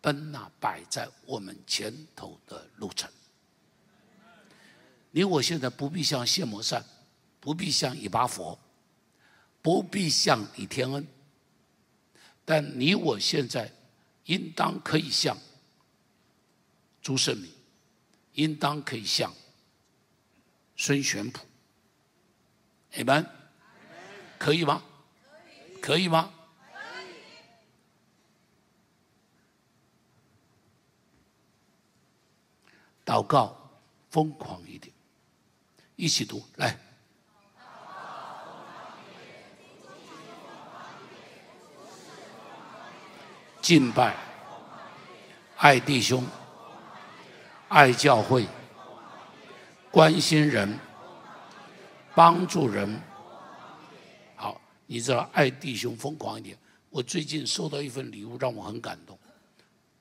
[0.00, 3.10] 奔那摆在我们前头的路程。
[5.10, 6.84] 你我现在不必像谢摩善，
[7.40, 8.58] 不必像以巴佛，
[9.62, 11.06] 不必像李天恩，
[12.44, 13.72] 但你我现在
[14.24, 15.38] 应当可以像。
[17.00, 17.52] 朱胜明
[18.32, 19.30] 应当可以像
[20.74, 21.46] 孙玄普，
[22.94, 23.24] 你们
[24.38, 24.82] 可以吗？
[25.84, 26.30] 可以吗？
[33.04, 33.54] 祷告
[34.08, 34.90] 疯狂一点，
[35.96, 36.74] 一起读来。
[43.60, 44.16] 敬拜，
[45.58, 46.26] 爱弟兄。
[47.68, 48.46] 爱教会，
[49.90, 50.78] 关心人，
[52.14, 52.98] 帮助人。
[54.86, 56.56] 你知道爱弟兄疯狂一点。
[56.90, 59.18] 我最近收到一份礼物，让我很感动。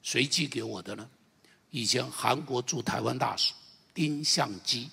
[0.02, 1.10] 谁寄给我的呢？
[1.72, 3.54] 以前韩国驻台湾大使
[3.94, 4.90] 丁相基，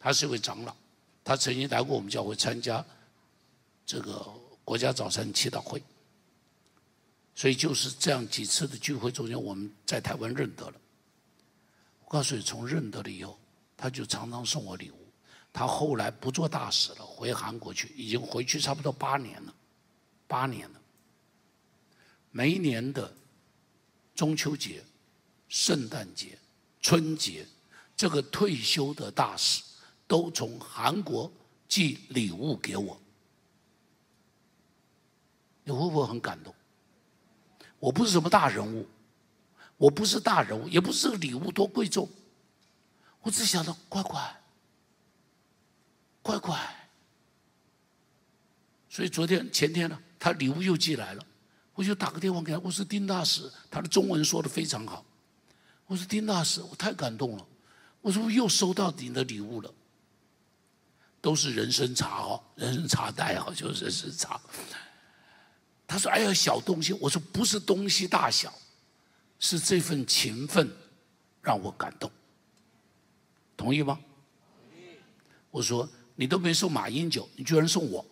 [0.00, 0.74] 他是一位长老，
[1.22, 2.84] 他曾经来过我们教会参加
[3.86, 4.26] 这个
[4.64, 5.80] 国家早晨祈祷会。
[7.36, 10.74] 所以就是这样几次的聚会中间，我们在台湾认得了。
[12.04, 13.38] 我告诉你，从认得了以后，
[13.76, 14.99] 他就常常送我礼物。
[15.52, 19.54] 他后来不做大使了，回韩国去，已经回去差不多八年了，
[20.26, 20.80] 八年了。
[22.30, 23.12] 每一年的
[24.14, 24.84] 中秋节、
[25.48, 26.38] 圣诞节、
[26.80, 27.46] 春节，
[27.96, 29.62] 这个退休的大使
[30.06, 31.30] 都从韩国
[31.68, 33.00] 寄礼物给我。
[35.64, 36.54] 你会不会很感动？
[37.78, 38.86] 我不是什么大人物。
[39.76, 42.06] 我不是大人物，也不是礼物多贵重，
[43.22, 44.39] 我只想到乖乖，
[46.30, 46.56] 乖乖。
[48.88, 51.26] 所以昨天前天呢，他礼物又寄来了，
[51.74, 55.04] 我就打个电话给他，我说丁大使，他的中文说的非常好。
[55.86, 57.46] 我说丁大使，我太感动了。
[58.00, 59.72] 我说我又收到你的礼物了，
[61.20, 64.40] 都是人参茶哦，人参茶袋哦，就是人参茶。
[65.86, 68.52] 他说：“哎呀，小东西。”我说：“不是东西大小，
[69.40, 70.70] 是这份情分
[71.42, 72.08] 让我感动。”
[73.56, 73.98] 同意吗？
[75.50, 75.88] 我说
[76.20, 78.04] ：“你都没送马英九，你居然送我？”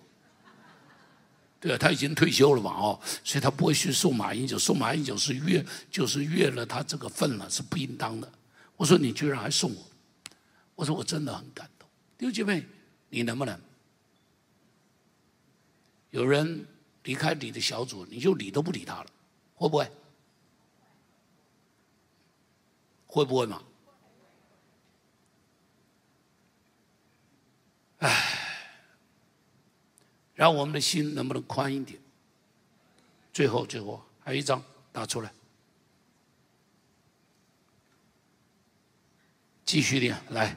[1.61, 8.33] 对啊，他已经退休了嘛，哦，所以他不会去送马英九，送马英九是越就是越了他这个份了，是不应当的。
[8.79, 9.87] 我说你居然还送我，
[10.75, 11.87] 我说我真的很感动。
[12.17, 12.65] 弟兄姐妹，
[13.11, 13.61] 你能不能？
[16.09, 16.67] 有人
[17.03, 19.07] 离开你的小组，你就理都不理他了，
[19.55, 19.91] 会不会？
[23.07, 23.63] 会不会嘛？
[27.99, 28.35] 唉。
[30.35, 32.01] 让我们的心能不能宽一点？
[33.33, 35.33] 最后，最后还有一张打出来，
[39.65, 40.57] 继续点来，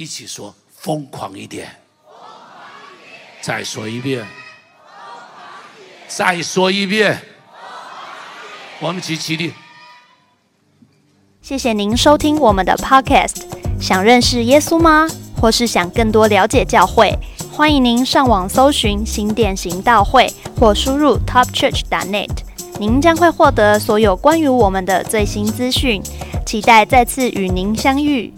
[0.00, 0.54] 一起说。
[0.72, 1.68] 疯狂一点！
[3.42, 4.26] 再说一遍！
[6.08, 7.20] 再说一遍！
[8.80, 9.52] 我们齐起立。
[11.42, 13.42] 谢谢您收听我们的 Podcast。
[13.78, 15.06] 想认识耶稣吗？
[15.38, 17.14] 或是想更多了解教会？
[17.52, 22.30] 欢迎您上网搜寻新店行道会，或输入 topchurch.net。
[22.78, 26.02] 您将会获得所有关于我们的最新资讯。
[26.46, 28.32] 期待再次与您相遇。